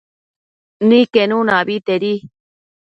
Niquenuna 0.87 1.51
abetedi 1.61 2.13